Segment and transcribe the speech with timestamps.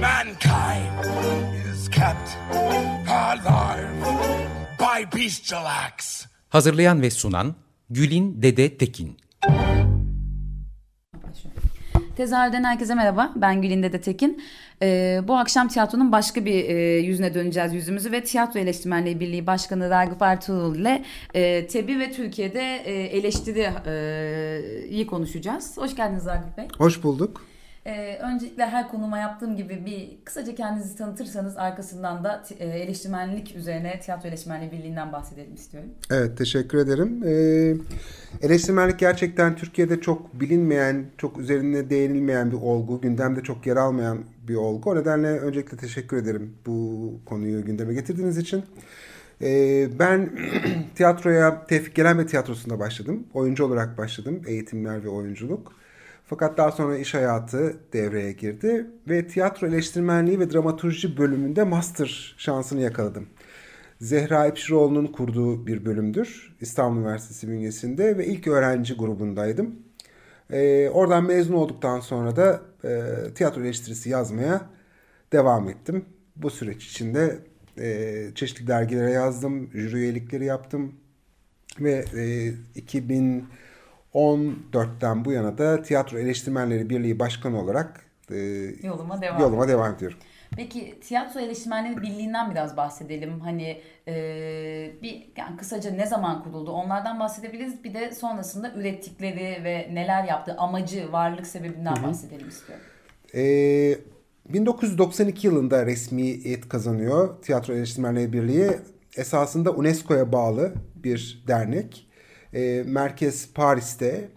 [0.00, 1.04] Mankind
[1.72, 2.36] is kept
[3.08, 4.04] alive
[4.78, 6.26] by bestial acts.
[6.48, 7.54] Hazırlayan ve sunan
[7.90, 9.16] Gülin Dede Tekin.
[12.16, 13.32] Tezahürden herkese merhaba.
[13.36, 14.42] Ben Gülinde de Tekin.
[14.82, 19.90] Ee, bu akşam tiyatronun başka bir e, yüzüne döneceğiz yüzümüzü ve Tiyatro Eleştirmenliği Birliği Başkanı
[19.90, 25.76] Ragıp Ertuğrul ile e, TEBİ ve Türkiye'de e, eleştiriyi konuşacağız.
[25.76, 26.68] Hoş geldiniz Ragıp Bey.
[26.78, 27.49] Hoş bulduk.
[27.90, 34.00] Ee, öncelikle her konuma yaptığım gibi bir kısaca kendinizi tanıtırsanız arkasından da e, eleştirmenlik üzerine
[34.00, 35.90] Tiyatro Eleştirmenliği Birliği'nden bahsedelim istiyorum.
[36.10, 37.22] Evet teşekkür ederim.
[37.24, 37.74] Ee,
[38.46, 44.54] eleştirmenlik gerçekten Türkiye'de çok bilinmeyen, çok üzerine değinilmeyen bir olgu, gündemde çok yer almayan bir
[44.54, 44.90] olgu.
[44.90, 48.64] O nedenle öncelikle teşekkür ederim bu konuyu gündeme getirdiğiniz için.
[49.42, 50.30] Ee, ben
[50.94, 53.26] tiyatroya Tevfik Gelenme Tiyatrosu'nda başladım.
[53.34, 54.42] Oyuncu olarak başladım.
[54.46, 55.79] Eğitimler ve oyunculuk.
[56.30, 62.80] Fakat daha sonra iş hayatı devreye girdi ve tiyatro eleştirmenliği ve dramaturji bölümünde master şansını
[62.80, 63.28] yakaladım.
[64.00, 69.74] Zehra Epşiroğlu'nun kurduğu bir bölümdür İstanbul Üniversitesi bünyesinde ve ilk öğrenci grubundaydım.
[70.50, 74.60] Ee, oradan mezun olduktan sonra da e, tiyatro eleştirisi yazmaya
[75.32, 76.04] devam ettim.
[76.36, 77.38] Bu süreç içinde
[77.78, 80.94] e, çeşitli dergilere yazdım, jüri üyelikleri yaptım
[81.80, 83.44] ve e, 2000
[84.14, 88.36] 14'ten bu yana da Tiyatro Eleştirmenleri Birliği Başkanı olarak e,
[88.82, 90.18] yoluma devam, yoluma devam ediyorum.
[90.56, 93.40] Peki Tiyatro Eleştirmenleri Birliği'nden biraz bahsedelim.
[93.40, 94.14] Hani e,
[95.02, 97.84] bir yani kısaca ne zaman kuruldu onlardan bahsedebiliriz.
[97.84, 102.04] Bir de sonrasında ürettikleri ve neler yaptığı amacı, varlık sebebinden Hı-hı.
[102.04, 102.84] bahsedelim istiyorum.
[103.34, 103.98] Ee,
[104.48, 108.70] 1992 yılında resmiyet kazanıyor Tiyatro Eleştirmenleri Birliği.
[109.16, 112.09] Esasında UNESCO'ya bağlı bir dernek
[112.52, 114.28] e, merkez Paris'te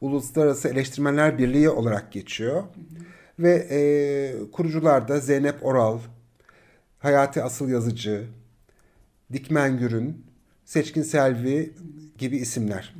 [0.00, 2.56] Uluslararası Eleştirmenler Birliği olarak geçiyor.
[2.56, 3.04] Hı hı.
[3.38, 3.80] Ve e,
[4.52, 5.98] kurucular da Zeynep Oral,
[6.98, 8.26] Hayati Asıl Yazıcı,
[9.32, 10.26] Dikmen Gürün,
[10.64, 11.72] Seçkin Selvi
[12.18, 12.94] gibi isimler.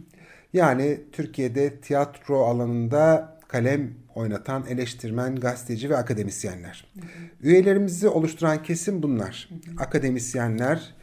[0.53, 6.87] Yani Türkiye'de tiyatro alanında kalem oynatan eleştirmen, gazeteci ve akademisyenler.
[6.95, 7.49] Hı hı.
[7.49, 9.49] Üyelerimizi oluşturan kesim bunlar.
[9.51, 9.83] Hı hı.
[9.83, 10.95] Akademisyenler,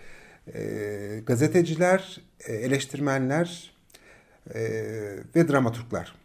[0.54, 3.72] e, gazeteciler, eleştirmenler
[4.54, 4.62] e,
[5.36, 6.16] ve dramaturglar.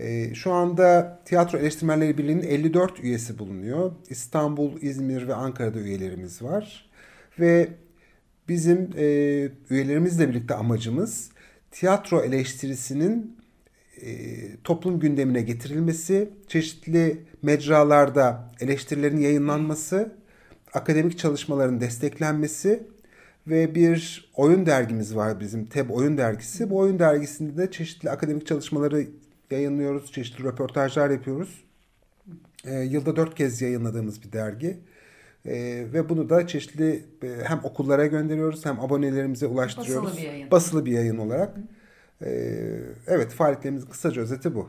[0.00, 3.92] E, şu anda Tiyatro Eleştirmenleri Birliği'nin 54 üyesi bulunuyor.
[4.10, 6.90] İstanbul, İzmir ve Ankara'da üyelerimiz var.
[7.40, 7.68] Ve
[8.48, 9.04] bizim e,
[9.70, 11.30] üyelerimizle birlikte amacımız
[11.70, 13.38] tiyatro eleştirisinin
[14.02, 20.12] e, toplum gündemine getirilmesi, çeşitli mecralarda eleştirilerin yayınlanması,
[20.74, 22.82] akademik çalışmaların desteklenmesi
[23.48, 26.70] ve bir oyun dergimiz var bizim TEB Oyun Dergisi.
[26.70, 29.06] Bu oyun dergisinde de çeşitli akademik çalışmaları
[29.50, 31.64] yayınlıyoruz, çeşitli röportajlar yapıyoruz.
[32.64, 34.78] E, yılda dört kez yayınladığımız bir dergi.
[35.46, 40.04] E, ve bunu da çeşitli e, hem okullara gönderiyoruz hem abonelerimize ulaştırıyoruz.
[40.04, 40.50] Basılı bir yayın.
[40.50, 41.56] Basılı bir yayın olarak.
[42.22, 42.30] E,
[43.06, 44.68] evet faaliyetlerimizin kısaca özeti bu.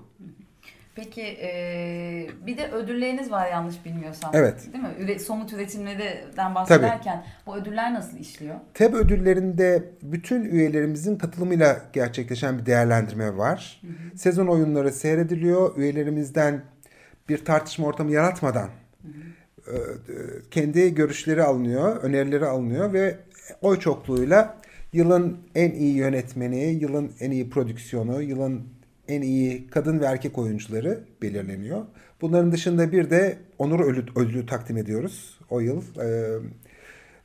[1.04, 4.32] Peki e, bir de ödülleriniz var yanlış bilmiyorsam.
[4.34, 4.74] Evet.
[4.74, 4.90] Değil mi?
[5.00, 7.46] Üre, somut üretimlerden bahsederken Tabii.
[7.46, 8.56] bu ödüller nasıl işliyor?
[8.74, 13.82] TEB ödüllerinde bütün üyelerimizin katılımıyla gerçekleşen bir değerlendirme var.
[13.82, 14.18] Hı hı.
[14.18, 15.78] Sezon oyunları seyrediliyor.
[15.78, 16.62] Üyelerimizden
[17.30, 18.70] bir tartışma ortamı yaratmadan
[19.02, 20.50] hı hı.
[20.52, 23.18] kendi görüşleri alınıyor, önerileri alınıyor ve
[23.62, 24.58] oy çokluğuyla
[24.94, 28.79] yılın en iyi yönetmeni, yılın en iyi prodüksiyonu, yılın
[29.10, 31.86] en iyi kadın ve erkek oyuncuları belirleniyor.
[32.22, 35.40] Bunların dışında bir de onur ödülü, ödülü takdim ediyoruz.
[35.50, 36.40] O yıl e,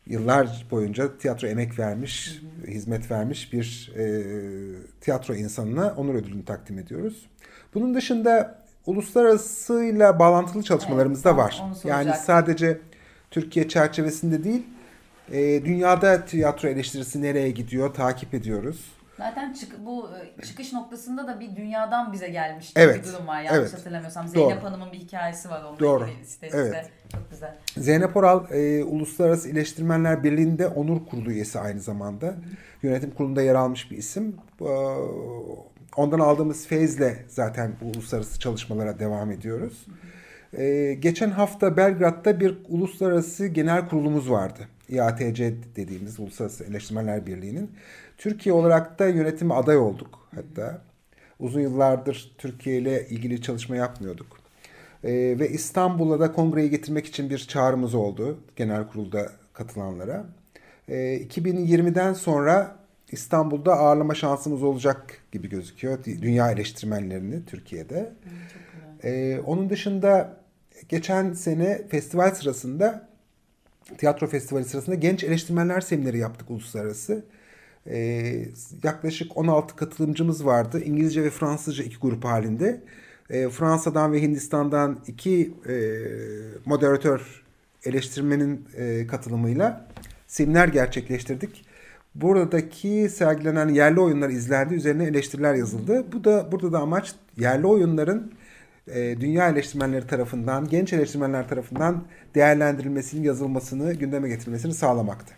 [0.07, 2.71] yıllar boyunca tiyatro emek vermiş, hı hı.
[2.71, 4.23] hizmet vermiş bir e,
[5.01, 7.27] tiyatro insanına onur ödülünü takdim ediyoruz.
[7.75, 11.63] Bunun dışında uluslararasıyla bağlantılı çalışmalarımız evet, da var.
[11.85, 12.79] Yani sadece
[13.31, 14.63] Türkiye çerçevesinde değil,
[15.33, 18.85] e, dünyada tiyatro eleştirisi nereye gidiyor takip ediyoruz.
[19.19, 23.05] Zaten çık, bu e, çıkış noktasında da bir dünyadan bize gelmiş evet.
[23.05, 23.43] bir durum var.
[23.43, 23.79] Yanlış evet.
[23.79, 24.29] hatırlamıyorsam.
[24.29, 24.65] Zeynep Doğru.
[24.65, 26.09] Hanım'ın bir hikayesi var onunla Doğru.
[26.09, 26.59] ilgili sitenizde.
[26.59, 26.91] Evet.
[27.13, 27.57] Çok güzel.
[27.77, 32.27] Zeynep Oral e, Uluslararası İleştirmenler Birliği'nde onur kurulu üyesi aynı zamanda.
[32.27, 32.35] Hı.
[32.83, 34.37] Yönetim kurulunda yer almış bir isim.
[34.61, 34.65] E,
[35.97, 39.87] ondan aldığımız feyzle zaten bu uluslararası çalışmalara devam ediyoruz.
[40.59, 44.69] Ee, geçen hafta Belgrad'da bir uluslararası genel kurulumuz vardı.
[44.89, 47.71] IATC dediğimiz Uluslararası Eleştirmenler Birliği'nin.
[48.25, 50.83] Türkiye olarak da yönetime aday olduk hatta.
[51.41, 54.27] Uzun yıllardır Türkiye ile ilgili çalışma yapmıyorduk.
[55.05, 60.25] Ee, ve İstanbul'a da kongreyi getirmek için bir çağrımız oldu genel kurulda katılanlara.
[60.89, 62.77] Ee, 2020'den sonra
[63.13, 66.05] İstanbul'da ağırlama şansımız olacak gibi gözüküyor.
[66.05, 68.13] Dünya eleştirmenlerini Türkiye'de.
[69.05, 70.37] Ee, onun dışında
[70.89, 73.09] geçen sene festival sırasında
[73.99, 77.25] tiyatro festivali sırasında genç eleştirmenler semineri yaptık uluslararası.
[77.87, 78.49] Ee,
[78.83, 80.81] yaklaşık 16 katılımcımız vardı.
[80.85, 82.81] İngilizce ve Fransızca iki grup halinde.
[83.31, 85.75] Ee, Fransa'dan ve Hindistan'dan iki e,
[86.67, 87.45] moderatör
[87.85, 89.89] eleştirmenin e, katılımıyla
[90.27, 91.65] seminer gerçekleştirdik.
[92.15, 96.05] Buradaki sergilenen yerli oyunlar izlendi, üzerine eleştiriler yazıldı.
[96.13, 98.33] Bu da burada da amaç yerli oyunların
[98.89, 102.05] e, dünya eleştirmenleri tarafından, genç eleştirmenler tarafından
[102.35, 105.35] değerlendirilmesinin, yazılmasını, gündeme getirilmesini sağlamaktı.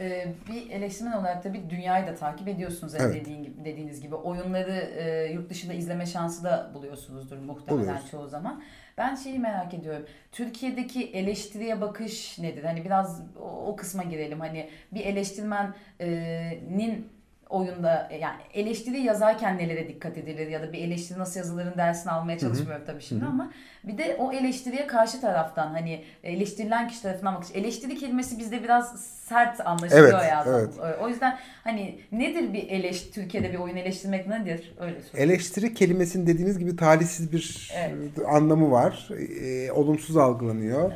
[0.00, 3.14] Ee, bir eleştirmen olarak tabii dünyayı da takip ediyorsunuz yani Evet.
[3.20, 4.14] dediğin gibi, dediğiniz gibi.
[4.14, 8.10] Oyunları e, yurt dışında izleme şansı da buluyorsunuzdur muhtemelen Buluyoruz.
[8.10, 8.62] çoğu zaman.
[8.98, 10.06] Ben şeyi merak ediyorum.
[10.32, 12.64] Türkiye'deki eleştiriye bakış nedir?
[12.64, 14.40] Hani biraz o, o kısma girelim.
[14.40, 17.08] Hani bir eleştirmenin
[17.50, 22.38] oyunda yani eleştiri yazarken nelere dikkat edilir ya da bir eleştiri nasıl yazılırın dersini almaya
[22.38, 23.52] çalışmıyorum tabii şimdi ama
[23.84, 27.48] bir de o eleştiriye karşı taraftan hani eleştirilen kişi tarafından bakış.
[27.54, 30.44] Eleştiri kelimesi bizde biraz sert anlaşılıyor Evet, ya.
[30.48, 30.70] evet.
[31.02, 34.74] O yüzden hani nedir bir eleş Türkiye'de bir oyun eleştirmek nedir?
[34.80, 35.30] Öyle sorayım.
[35.30, 38.18] Eleştiri kelimesinin dediğiniz gibi talihsiz bir Evet.
[38.18, 39.08] e, anlamı var.
[39.42, 40.92] E, olumsuz algılanıyor.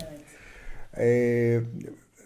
[0.99, 1.61] E,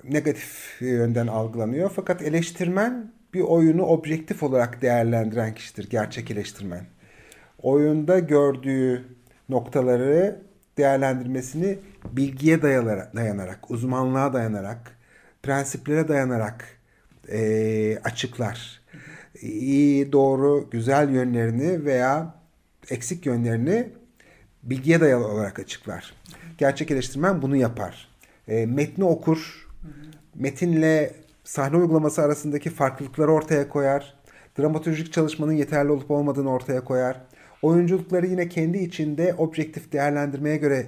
[0.05, 1.91] negatif yönden algılanıyor.
[1.97, 5.91] Fakat eleştirmen bir oyunu objektif olarak değerlendiren kişidir.
[5.91, 6.87] Gerçek eleştirmen.
[7.63, 9.05] Oyunda gördüğü
[9.49, 10.43] noktaları
[10.79, 11.79] değerlendirmesini
[12.13, 14.97] bilgiye dayanarak, uzmanlığa dayanarak,
[15.43, 16.79] prensiplere dayanarak
[17.33, 18.81] e, açıklar.
[19.43, 22.35] İyi, doğru, güzel yönlerini veya
[22.91, 23.89] eksik yönlerini
[24.63, 26.15] bilgiye dayalı olarak açıklar.
[26.59, 28.09] Gerçek eleştirmen bunu yapar.
[28.49, 29.69] E, metni okur,
[30.35, 31.13] metinle
[31.49, 34.15] sahne uygulaması arasındaki farklılıkları ortaya koyar.
[34.59, 37.21] Dramaturjik çalışmanın yeterli olup olmadığını ortaya koyar.
[37.63, 40.87] Oyunculukları yine kendi içinde objektif değerlendirmeye göre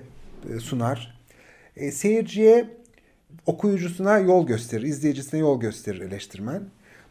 [0.54, 1.20] e, sunar.
[1.76, 2.68] E, seyirciye,
[3.46, 6.62] okuyucusuna yol gösterir, izleyicisine yol gösterir eleştirmen.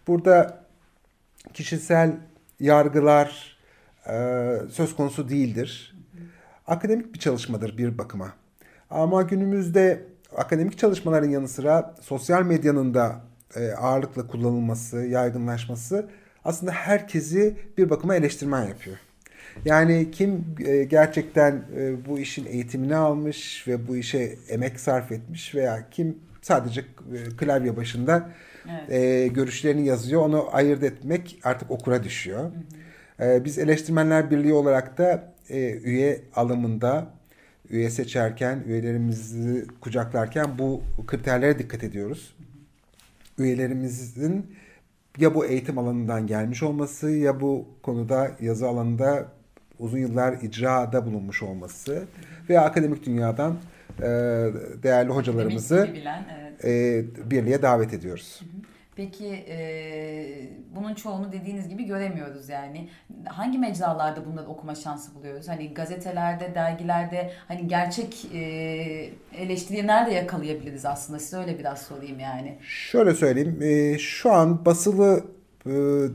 [0.08, 0.64] Burada
[1.54, 2.16] kişisel
[2.60, 3.58] yargılar
[4.10, 4.14] e,
[4.72, 5.96] söz konusu değildir.
[6.68, 8.34] Akademik bir çalışmadır bir bakıma.
[8.90, 10.06] Ama günümüzde
[10.36, 16.10] akademik çalışmaların yanı sıra sosyal medyanın da e, ağırlıkla kullanılması, yaygınlaşması
[16.46, 18.98] aslında herkesi bir bakıma eleştirmen yapıyor.
[19.66, 25.56] Yani kim e, gerçekten e, bu işin eğitimini almış ve bu işe emek sarf etmiş
[25.56, 28.30] veya kim sadece e, klavye başında
[28.70, 28.92] Evet.
[28.92, 32.52] e, görüşlerini yazıyor onu ayırt etmek artık okura düşüyor.
[33.20, 37.08] E, biz eleştirmenler birliği olarak da e, üye alımında
[37.70, 42.36] üye seçerken üyelerimizi kucaklarken bu kriterlere dikkat ediyoruz.
[43.44, 44.56] Üyelerimizin
[45.18, 49.28] ya bu eğitim alanından gelmiş olması ya bu konuda yazı alanında
[49.80, 52.04] uzun yıllar icrada bulunmuş olması
[52.50, 53.58] veya akademik dünyadan
[54.00, 54.06] e,
[54.84, 56.66] değerli hocalarımızı bilen, evet.
[57.26, 58.42] e, birliğe davet ediyoruz.
[58.96, 59.60] Peki e,
[60.90, 62.90] bunun çoğunu dediğiniz gibi göremiyoruz yani.
[63.26, 65.48] Hangi mecralarda bunları okuma şansı buluyoruz?
[65.48, 68.40] Hani gazetelerde, dergilerde hani gerçek e,
[69.38, 71.20] eleştiriyi nerede yakalayabiliriz aslında?
[71.20, 72.58] Size öyle biraz sorayım yani.
[72.62, 75.24] Şöyle söyleyeyim, e, şu an basılı
[75.66, 75.70] e,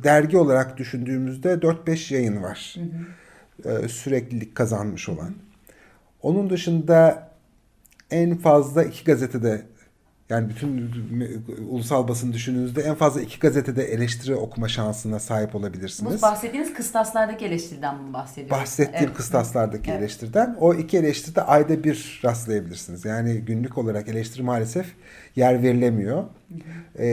[0.05, 2.77] dergi olarak düşündüğümüzde 4-5 yayın var.
[3.65, 5.35] E, süreklilik kazanmış olan.
[6.23, 7.29] Onun dışında
[8.11, 9.63] en fazla iki gazetede
[10.29, 10.91] yani bütün
[11.71, 16.19] ulusal basın düşündüğünüzde en fazla iki gazetede eleştiri okuma şansına sahip olabilirsiniz.
[16.19, 18.51] Bu bahsettiğiniz kıstaslardaki eleştiriden mi bahsediyoruz?
[18.51, 19.17] Bahsettiğim Evet.
[19.17, 20.01] kıstaslardaki Evet.
[20.01, 23.05] eleştiriden o iki eleştiride ayda bir rastlayabilirsiniz.
[23.05, 24.87] Yani günlük olarak eleştiri maalesef
[25.37, 26.25] yer verilemiyor.
[26.99, 27.07] Ee,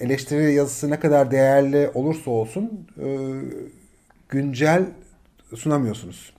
[0.00, 3.06] eleştiri yazısı ne kadar değerli olursa olsun e,
[4.28, 4.84] güncel
[5.56, 6.32] sunamıyorsunuz.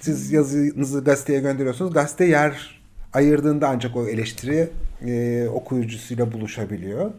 [0.00, 1.92] Siz yazınızı gazeteye gönderiyorsunuz.
[1.92, 2.79] Gazete yer
[3.12, 4.68] ayırdığında ancak o eleştiri
[5.06, 7.10] e, okuyucusuyla buluşabiliyor.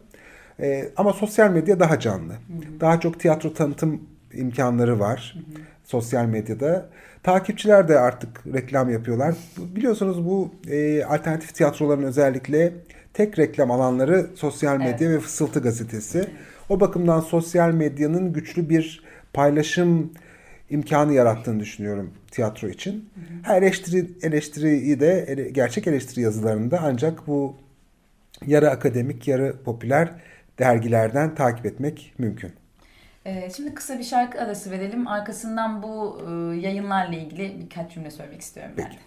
[0.60, 2.34] E, ama sosyal medya daha canlı.
[2.80, 4.02] Daha çok tiyatro tanıtım
[4.34, 5.36] imkanları var
[5.84, 6.90] sosyal medyada.
[7.24, 9.36] Takipçiler de artık reklam yapıyorlar.
[9.58, 12.74] Biliyorsunuz bu e, alternatif tiyatroların özellikle
[13.14, 16.28] tek reklam alanları sosyal medya ve Fısıltı gazetesi.
[16.70, 20.12] O bakımdan sosyal medyanın güçlü bir paylaşım
[20.72, 23.10] imkanı yarattığını düşünüyorum tiyatro için.
[23.44, 27.58] Her eleştiri eleştiriyi de ele- gerçek eleştiri yazılarında ancak bu
[28.46, 30.10] yarı akademik, yarı popüler
[30.60, 32.52] dergilerden takip etmek mümkün.
[33.26, 35.08] Ee, şimdi kısa bir şarkı arası verelim.
[35.08, 38.98] Arkasından bu e, yayınlarla ilgili birkaç cümle söylemek istiyorum ben Peki.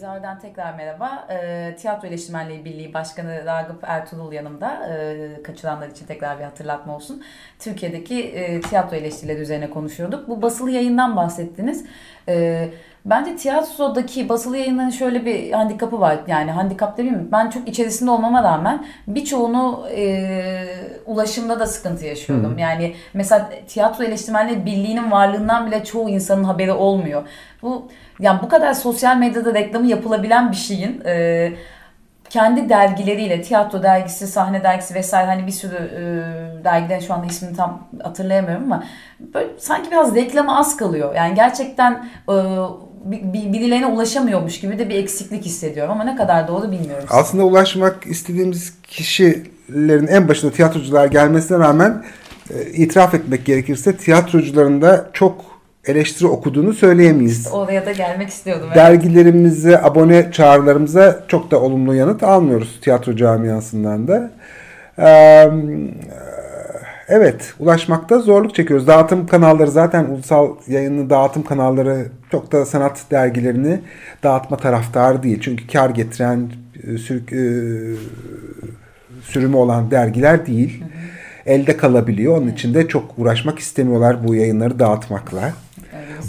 [0.00, 0.10] De.
[0.10, 1.26] Tezahürden tekrar merhaba.
[1.30, 4.88] E, Tiyatro Eleştirmenliği Birliği Başkanı Ragıp Ertuğrul yanımda.
[4.88, 7.22] E, kaçıranlar için tekrar bir hatırlatma olsun.
[7.58, 10.28] Türkiye'deki e, tiyatro eleştirileri üzerine konuşuyorduk.
[10.28, 11.84] Bu basılı yayından bahsettiniz.
[12.28, 12.68] E,
[13.04, 16.18] bence tiyatrodaki basılı yayınların şöyle bir handikapı var.
[16.26, 17.32] Yani handikap demeyeyim mi?
[17.32, 20.69] Ben çok içerisinde olmama rağmen birçoğunu e,
[21.10, 22.58] ulaşımda da sıkıntı yaşıyordum.
[22.58, 27.22] Yani mesela Tiyatro Eleştirmenliği Birliği'nin varlığından bile çoğu insanın haberi olmuyor.
[27.62, 27.88] Bu
[28.20, 31.52] yani bu kadar sosyal medyada reklamı yapılabilen bir şeyin e,
[32.30, 37.56] kendi dergileriyle tiyatro dergisi, sahne dergisi vesaire hani bir sürü e, dergilerin şu anda ismini
[37.56, 38.84] tam hatırlayamıyorum ama
[39.34, 41.14] böyle sanki biraz reklamı az kalıyor.
[41.14, 42.34] Yani gerçekten e,
[43.04, 47.08] bi- bi- birilerine ulaşamıyormuş gibi de bir eksiklik hissediyorum ama ne kadar doğru bilmiyorum.
[47.10, 48.74] Aslında ulaşmak istediğimiz
[49.70, 52.04] kişilerin en başında tiyatrocular gelmesine rağmen
[52.50, 55.44] e, itiraf etmek gerekirse tiyatrocuların da çok
[55.84, 57.48] eleştiri okuduğunu söyleyemeyiz.
[57.52, 58.64] Oraya da gelmek istiyordum.
[58.66, 58.76] evet.
[58.76, 64.30] Dergilerimize, abone çağrılarımıza çok da olumlu yanıt almıyoruz tiyatro camiasından da.
[64.98, 65.50] Ee,
[67.12, 68.86] Evet, ulaşmakta zorluk çekiyoruz.
[68.86, 73.80] Dağıtım kanalları zaten ulusal yayını dağıtım kanalları çok da sanat dergilerini
[74.22, 75.40] dağıtma taraftarı değil.
[75.40, 76.50] Çünkü kar getiren,
[76.86, 77.42] e, sürük, e,
[79.22, 80.84] sürümü olan dergiler değil.
[81.46, 82.36] Elde kalabiliyor.
[82.36, 85.52] Onun için de çok uğraşmak istemiyorlar bu yayınları dağıtmakla.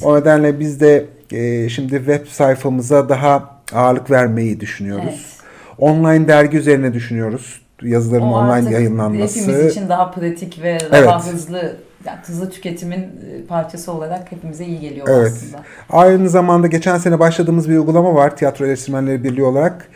[0.04, 5.06] O nedenle biz de e, şimdi web sayfamıza daha ağırlık vermeyi düşünüyoruz.
[5.10, 5.41] Evet.
[5.77, 7.62] Online dergi üzerine düşünüyoruz.
[7.82, 9.39] Yazıların O online yayınlanması.
[9.39, 11.08] Hepimiz için daha pratik ve Evet.
[11.08, 15.32] daha hızlı yani hızlı tüketimin e, parçası olarak hepimize iyi geliyor Evet.
[15.36, 15.63] aslında.
[15.89, 19.88] Aynı zamanda geçen sene başladığımız bir uygulama var Tiyatro Eleştirmenleri Birliği olarak.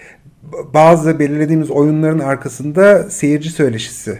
[0.73, 4.19] Bazı belirlediğimiz oyunların arkasında seyirci söyleşisi,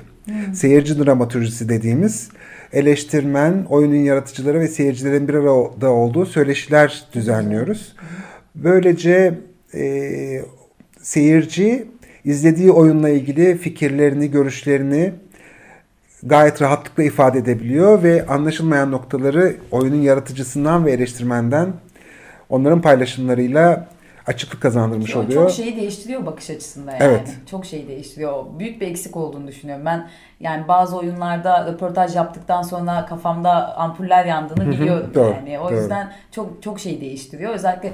[0.53, 2.29] seyirci dramatürjisi dediğimiz
[2.73, 7.95] eleştirmen, oyunun yaratıcıları ve seyircilerin bir arada olduğu söyleşiler düzenliyoruz.
[8.55, 9.33] Böylece
[9.73, 10.41] e,
[11.01, 11.87] seyirci
[12.25, 15.13] izlediği oyunla ilgili fikirlerini, görüşlerini
[16.23, 21.73] gayet rahatlıkla ifade edebiliyor ve anlaşılmayan noktaları oyunun yaratıcısından ve eleştirmenden
[22.49, 23.87] onların paylaşımlarıyla
[24.27, 25.41] açıklık kazandırmış Çok, oluyor.
[25.41, 27.03] çok şeyi değiştiriyor bakış açısında yani.
[27.03, 27.33] Evet.
[27.51, 28.45] Çok şeyi değiştiriyor.
[28.59, 29.85] Büyük bir eksik olduğunu düşünüyorum.
[29.85, 30.07] Ben
[30.39, 35.59] yani bazı oyunlarda röportaj yaptıktan sonra kafamda ampuller yandığını biliyorum Doğru, yani.
[35.59, 35.75] O doğru.
[35.75, 37.53] yüzden çok çok şey değiştiriyor.
[37.53, 37.93] Özellikle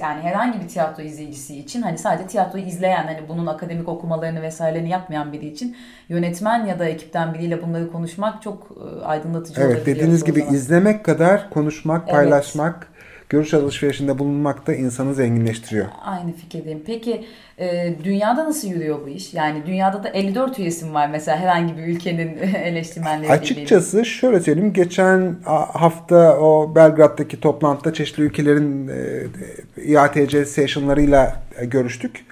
[0.00, 4.90] yani herhangi bir tiyatro izleyicisi için hani sadece tiyatroyu izleyen hani bunun akademik okumalarını vesairelerini
[4.90, 5.76] yapmayan biri için
[6.08, 8.68] yönetmen ya da ekipten biriyle bunları konuşmak çok
[9.04, 10.54] aydınlatıcı Evet dediğiniz gibi zaman.
[10.54, 12.18] izlemek kadar konuşmak, Evet.
[13.28, 15.86] Görüş alışverişinde bulunmak da insanı zenginleştiriyor.
[16.04, 16.82] Aynı fikirdeyim.
[16.86, 17.24] Peki
[17.58, 19.34] e, dünyada nasıl yürüyor bu iş?
[19.34, 23.30] Yani dünyada da 54 üyesim var mesela herhangi bir ülkenin eleştirmenleri.
[23.32, 24.72] Açıkçası şöyle söyleyeyim.
[24.72, 25.36] Geçen
[25.72, 29.22] hafta o Belgrad'daki toplantıda çeşitli ülkelerin e,
[29.84, 32.24] IATC session'larıyla e, görüştük.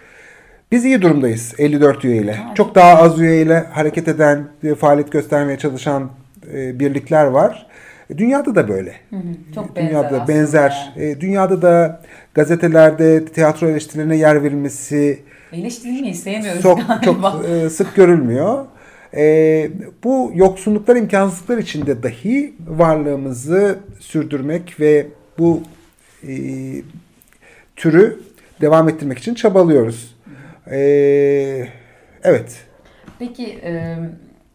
[0.73, 2.33] Biz iyi durumdayız 54 üyeyle.
[2.35, 6.11] Ha, Çok daha az üyeyle hareket eden, ve faaliyet göstermeye çalışan
[6.55, 7.67] e, birlikler var.
[8.11, 8.95] E, Dünyada da böyle.
[9.11, 9.23] Hı hı,
[9.55, 10.93] Çok benzer Dünyada aslında benzer.
[10.97, 11.09] yani.
[11.11, 12.03] E, Dünyada da
[12.35, 15.19] gazetelerde tiyatro eleştirilerine yer verilmesi
[15.53, 17.05] Eleştirilmeyi sevmiyoruz çok galiba.
[17.05, 18.65] çok e, sık görülmüyor.
[19.17, 19.71] E,
[20.05, 25.07] bu yoksunluklar, imkansızlıklar içinde dahi varlığımızı sürdürmek ve
[25.39, 25.63] bu
[26.29, 26.35] e,
[27.77, 28.21] türü
[28.61, 30.17] devam ettirmek için çabalıyoruz.
[30.71, 30.79] E,
[32.25, 32.61] evet.
[33.19, 33.97] Peki e,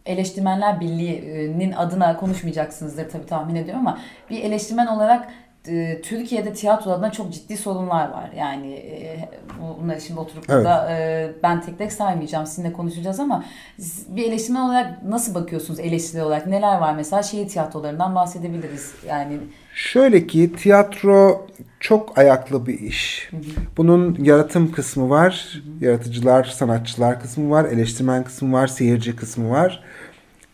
[0.08, 5.28] Eleştirmenler Birliği'nin adına konuşmayacaksınızdır tabii tahmin ediyorum ama bir eleştirmen olarak
[5.68, 8.32] e, Türkiye'de tiyatro adına çok ciddi sorunlar var.
[8.38, 9.30] Yani e,
[9.82, 10.58] bunları şimdi oturup Evet.
[10.58, 12.46] burada e, ben tek tek saymayacağım.
[12.46, 13.44] Sizinle konuşacağız ama
[14.08, 16.48] bir eleştirmen olarak nasıl bakıyorsunuz eleştiri olarak?
[16.48, 17.24] Neler var mesela?
[17.24, 18.94] Şehir tiyatrolarından bahsedebiliriz.
[19.08, 19.38] Yani
[19.74, 21.48] Şöyle ki tiyatro
[21.80, 23.30] çok ayaklı bir iş.
[23.78, 29.84] Bunun yaratım kısmı var, yaratıcılar, sanatçılar kısmı var, eleştirmen kısmı var, seyirci kısmı var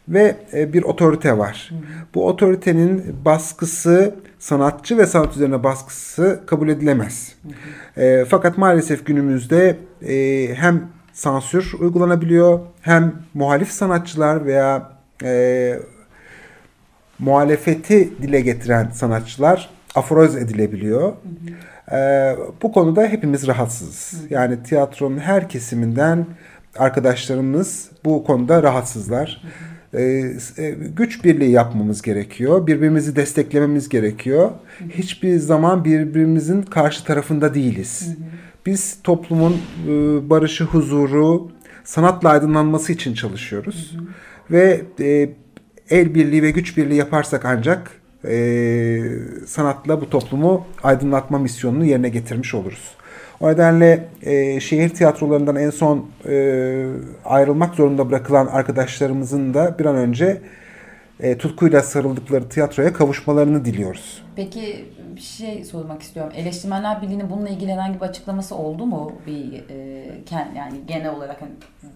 [0.08, 1.72] ve e, bir otorite var.
[2.16, 7.36] Bu otoritenin baskısı, sanatçı ve sanat üzerine baskısı kabul edilemez.
[7.98, 14.92] E, fakat maalesef günümüzde e, hem sansür uygulanabiliyor hem muhalif sanatçılar veya
[15.24, 15.80] e,
[17.20, 21.13] muhalefeti dile getiren sanatçılar aforoz edilebiliyor.
[21.92, 24.22] Ee, bu konuda hepimiz rahatsızız.
[24.30, 26.26] Yani tiyatronun her kesiminden
[26.78, 29.44] arkadaşlarımız bu konuda rahatsızlar.
[29.44, 29.73] Ee, e,
[30.96, 32.68] güç birliği yapmamız gerekiyor.
[32.68, 34.52] Birbirimizi desteklememiz gerekiyor.
[34.90, 38.18] Hiçbir zaman birbirimizin karşı tarafında değiliz.
[38.66, 39.90] Biz toplumun e,
[40.30, 41.52] barışı, huzuru,
[41.84, 43.98] sanatla aydınlanması için çalışıyoruz.
[44.52, 45.30] Ve e,
[45.90, 47.92] el birliği ve güç birliği yaparsak ancak
[48.26, 49.00] e,
[49.46, 52.96] sanatla bu toplumu aydınlatma misyonunu yerine getirmiş oluruz.
[53.39, 56.86] O nedenle e, şehir tiyatrolarından en son e,
[57.26, 60.41] ayrılmak zorunda bırakılan arkadaşlarımızın da bir an önce
[61.24, 64.24] e, tutkuyla sarıldıkları tiyatroya kavuşmalarını diliyoruz.
[64.36, 66.34] Peki bir şey sormak istiyorum.
[66.36, 69.12] Eleştirmenler Birliği'nin bununla ilgili herhangi bir açıklaması oldu mu?
[69.28, 70.06] Bir e,
[70.56, 71.52] yani genel olarak hani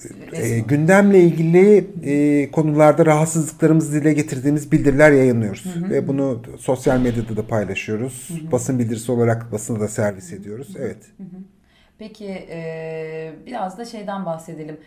[0.05, 5.65] E, resmi- gündemle ilgili e, konularda rahatsızlıklarımızı dile getirdiğimiz bildiriler yayınlıyoruz.
[5.89, 8.29] Ve bunu sosyal medyada da paylaşıyoruz.
[8.51, 10.75] Basın bildirisi olarak basına da servis ediyoruz.
[10.79, 10.97] Evet.
[11.99, 14.77] Peki e, biraz da şeyden bahsedelim.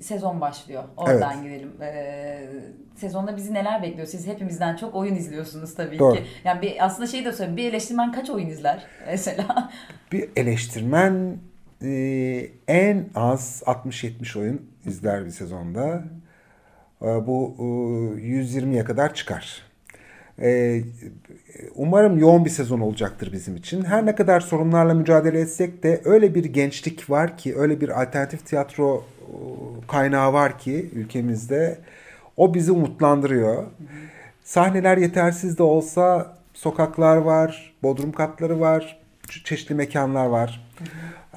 [0.00, 0.84] Sezon başlıyor.
[0.96, 1.44] Oradan Evet.
[1.44, 1.82] gidelim.
[1.82, 2.38] E,
[2.96, 4.06] sezonda bizi neler bekliyor?
[4.06, 6.16] Siz hepimizden çok oyun izliyorsunuz tabii Doğru.
[6.16, 6.22] ki.
[6.44, 7.56] Yani bir, aslında şey de söyleyeyim.
[7.56, 9.70] Bir eleştirmen kaç oyun izler mesela?
[10.12, 11.36] Bir eleştirmen
[11.82, 11.90] e,
[12.68, 16.04] en az 60-70 oyun izler bir sezonda.
[17.02, 17.62] E, bu e,
[18.20, 19.62] 120'ye kadar çıkar.
[20.42, 20.80] E,
[21.74, 23.84] umarım yoğun bir sezon olacaktır bizim için.
[23.84, 28.46] Her ne kadar sorunlarla mücadele etsek de öyle bir gençlik var ki, öyle bir alternatif
[28.46, 29.04] tiyatro
[29.88, 31.78] kaynağı var ki ülkemizde.
[32.36, 33.64] O bizi umutlandırıyor.
[34.44, 40.68] Sahneler yetersiz de olsa sokaklar var, bodrum katları var, çe- çeşitli mekanlar var.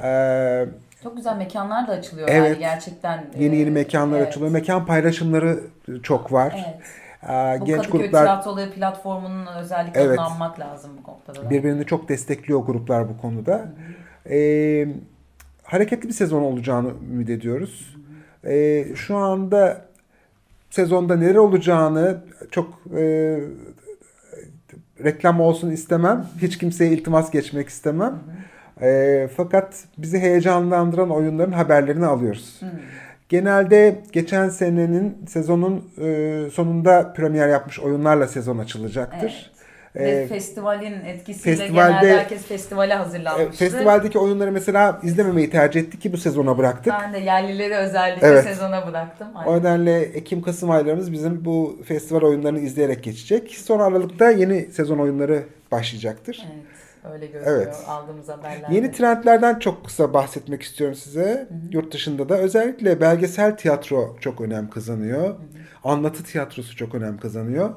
[0.03, 0.65] Ee,
[1.03, 2.49] Çok güzel mekanlar da açılıyor Evet.
[2.49, 3.25] yani gerçekten.
[3.39, 4.27] yeni yeni e, mekanlar evet.
[4.27, 4.51] açılıyor.
[4.51, 5.60] Mekan paylaşımları
[6.03, 6.65] çok var.
[6.67, 6.79] Evet.
[7.29, 10.19] Ee, Bu genç Kadıköy gruplar Tiyatroları platformunun özellikle Evet.
[10.19, 11.49] adını anmak lazım bu noktada da.
[11.49, 13.65] birbirini çok destekliyor gruplar bu konuda.
[14.29, 14.88] Ee,
[15.73, 17.95] hareketli bir sezon olacağını ümit ediyoruz.
[18.45, 19.86] Ee, şu anda
[20.69, 22.17] sezonda neler olacağını
[22.51, 23.39] çok e,
[25.03, 26.27] reklam olsun istemem.
[26.41, 28.19] Hiç kimseye iltimas geçmek istemem.
[28.81, 32.59] Ee, fakat bizi heyecanlandıran oyunların haberlerini alıyoruz.
[33.29, 39.51] Genelde geçen senenin sezonun e, sonunda premier yapmış oyunlarla sezon açılacaktır.
[39.95, 43.51] Ve Ee, festivalin etkisiyle festivalde- genelde herkes festivale e, hazırlanmıştı.
[43.65, 46.93] festivaldeki oyunları mesela izlememeyi tercih ettik ki bu sezona bıraktık.
[47.01, 48.43] Ben de yerlileri özellikle Evet.
[48.43, 49.27] sezona bıraktım.
[49.36, 49.60] O Aynen.
[49.60, 53.51] nedenle Ekim-Kasım aylarımız bizim bu festival oyunlarını izleyerek geçecek.
[53.58, 56.43] Sonra Aralık'ta yeni sezon oyunları başlayacaktır.
[56.53, 57.75] Evet, öyle görünüyor Evet.
[57.88, 58.75] aldığımız haberlerde.
[58.75, 61.47] Yeni trendlerden çok kısa bahsetmek istiyorum size.
[61.71, 65.36] Yurt dışında da özellikle belgesel tiyatro çok önem kazanıyor.
[65.84, 67.69] Anlatı tiyatrosu çok önem kazanıyor.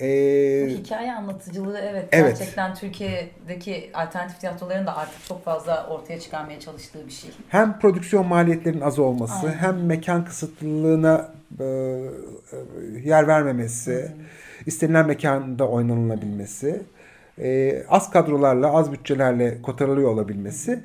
[0.00, 2.38] Ee, Hikaye anlatıcılığı evet, Evet.
[2.38, 7.30] gerçekten Türkiye'deki alternatif tiyatroların da artık çok fazla ortaya çıkarmaya çalıştığı bir şey.
[7.48, 9.58] hem prodüksiyon maliyetlerinin az olması, Aynen.
[9.58, 11.68] hem mekan kısıtlılığına e, e,
[13.04, 14.12] yer vermemesi,
[14.66, 16.82] istenilen mekanda oynanılabilmesi,
[17.38, 20.80] e, az kadrolarla, az bütçelerle kotarılıyor olabilmesi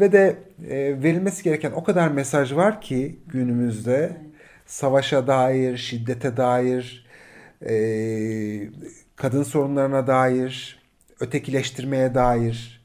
[0.00, 0.36] ve de
[0.68, 4.12] e, verilmesi gereken o kadar mesaj var ki günümüzde
[4.66, 7.05] savaşa dair, şiddete dair,
[7.68, 7.74] e,
[9.16, 10.78] kadın sorunlarına dair,
[11.20, 12.84] ötekileştirmeye dair,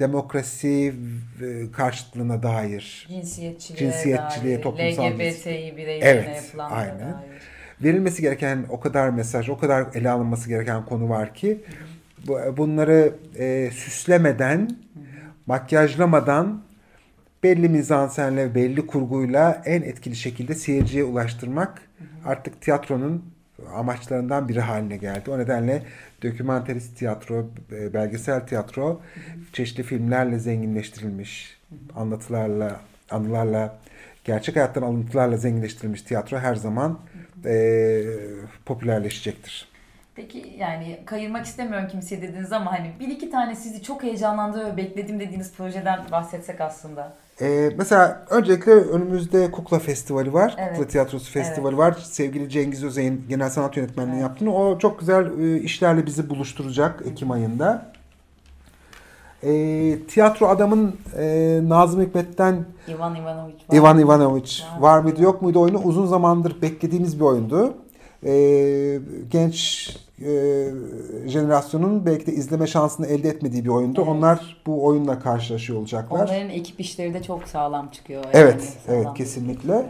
[0.00, 0.94] demokrasi
[1.42, 7.00] e, karşıtlığına dair Cinsiyetçiliğe, Cinsiyetçiliğe, dair, toplumsal LGBT'yi bireylerine Evet, yapılanlara aynen.
[7.00, 7.42] dair.
[7.82, 11.64] verilmesi gereken o kadar mesaj, o kadar ele alınması gereken konu var ki
[12.26, 14.76] bu- bunları e, süslemeden,
[15.46, 16.62] makyajlamadan
[17.42, 21.82] belli mizansenle, belli kurguyla en etkili şekilde seyirciye ulaştırmak
[22.24, 23.24] artık tiyatronun
[23.74, 25.30] amaçlarından biri haline geldi.
[25.30, 25.82] O nedenle
[26.22, 29.00] dokümenterist tiyatro, e, belgesel tiyatro
[29.52, 31.58] çeşitli filmlerle zenginleştirilmiş,
[31.96, 33.78] anlatılarla, anılarla,
[34.24, 36.98] gerçek hayattan alıntılarla zenginleştirilmiş tiyatro her zaman
[37.44, 38.02] e,
[38.66, 39.68] popülerleşecektir.
[40.14, 44.76] Peki yani kayırmak istemiyorum kimseye dediniz ama hani bir iki tane sizi çok heyecanlandırıyor ve
[44.76, 47.16] bekledim dediğiniz projeden bahsetsek aslında.
[47.40, 50.54] Ee, mesela öncelikle önümüzde Kukla Festivali var.
[50.58, 50.70] Evet.
[50.72, 51.92] Kukla Tiyatrosu Festivali var.
[52.02, 54.54] Sevgili Cengiz Özey'in genel sanat yönetmenliğini yaptığını.
[54.56, 57.94] O çok güzel e, işlerle bizi buluşturacak Ekim ayında.
[59.46, 63.76] Ee, tiyatro adamın e, Nazım Hikmet'ten Ivan Ivanovic var.
[63.76, 63.98] Ivan
[64.74, 64.80] Var.
[64.80, 67.74] var mıydı yok muydu oyunu uzun zamandır beklediğimiz bir oyundu.
[68.26, 68.98] Ee,
[69.30, 69.88] genç
[70.20, 70.28] e,
[71.26, 74.00] jenerasyonun belki de izleme şansını elde etmediği bir oyundu.
[74.00, 74.08] Evet.
[74.12, 76.28] Onlar bu oyunla karşılaşıyor olacaklar.
[76.28, 78.24] Onların ekip işleri de çok sağlam çıkıyor.
[78.32, 79.86] Evet, sağlam evet, bir- kesinlikle.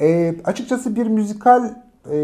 [0.00, 1.64] Ee, açıkçası bir müzikal
[2.10, 2.18] e,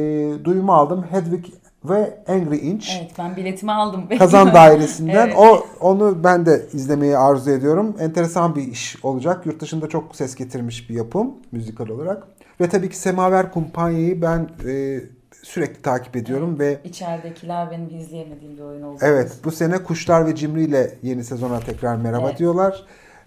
[0.44, 1.04] duyumu aldım.
[1.10, 1.44] Hedwig
[1.84, 2.86] ve Angry Inch.
[3.00, 4.04] Evet ben biletimi aldım.
[4.18, 5.26] Kazan dairesinden.
[5.26, 5.36] Evet.
[5.38, 7.96] O onu ben de izlemeyi arzu ediyorum.
[8.00, 9.46] Enteresan bir iş olacak.
[9.46, 12.28] Yurt dışında çok ses getirmiş bir yapım müzikal olarak.
[12.60, 15.00] Ve tabii ki Semaver Kumpanya'yı ben e,
[15.42, 18.98] sürekli takip ediyorum ve İçeridekiler benim izleyemediğim bir oyun oldu.
[19.03, 22.38] evet bu sene Kuşlar ve Cimri ile yeni sezona tekrar merhaba Evet.
[22.38, 22.85] diyorlar.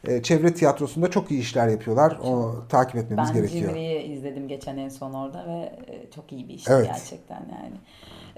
[0.07, 2.19] E, çevre tiyatrosunda çok iyi işler yapıyorlar.
[2.23, 3.67] O takip etmemiz Ben gerekiyor.
[3.67, 6.85] Cimri'yi izledim geçen en son orada ve e, çok iyi bir iş Evet.
[6.85, 7.75] gerçekten yani.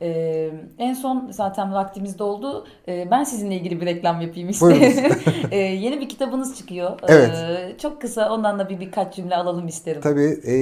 [0.02, 2.68] Ee, en son zaten vaktimiz doldu.
[2.88, 5.16] Ee, ben sizinle ilgili bir reklam yapayım isterim.
[5.52, 7.00] ee, yeni bir kitabınız çıkıyor.
[7.08, 7.30] Evet.
[7.36, 10.02] Ee, çok kısa ondan da bir birkaç cümle alalım isterim.
[10.02, 10.40] Tabii.
[10.48, 10.56] E,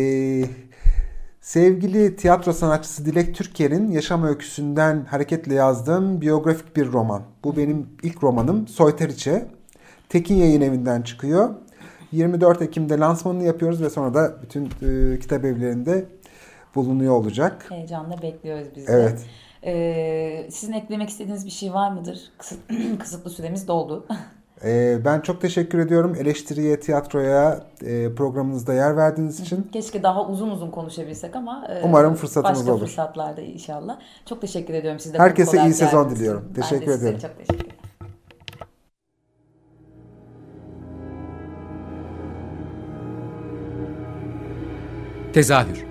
[1.41, 7.21] sevgili tiyatro sanatçısı Dilek Türker'in yaşam öyküsünden hareketle yazdığım biyografik bir roman.
[7.43, 9.45] Bu benim ilk romanım Soyteriçe.
[10.09, 11.49] Tekin Yayın Evi'nden çıkıyor.
[12.11, 16.05] 24 Ekim'de lansmanını yapıyoruz ve sonra da bütün e, kitap evlerinde
[16.75, 17.65] bulunuyor olacak.
[17.69, 18.91] Heyecanla bekliyoruz biz de.
[18.91, 19.25] Evet.
[19.63, 22.31] Ee, sizin eklemek istediğiniz bir şey var mıdır?
[22.37, 22.59] Kısıt,
[22.99, 24.07] kısıtlı süremiz doldu.
[24.65, 29.69] E, ben çok teşekkür ediyorum eleştiriye, tiyatroya e, programınızda yer verdiğiniz için.
[29.73, 32.87] Keşke daha uzun uzun konuşabilsek ama e, Umarım fırsatımız başka olur.
[32.87, 33.99] fırsatlarda inşallah.
[34.25, 35.17] Çok teşekkür ediyorum size.
[35.17, 36.41] Herkese iyi sezon geldiğiniz diliyorum.
[36.41, 36.55] için.
[36.55, 37.19] Ben de Teşekkür size ederim.
[37.19, 37.71] Çok teşekkür ederim.
[45.33, 45.90] Tezahür